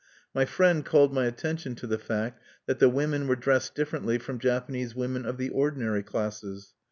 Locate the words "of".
5.27-5.37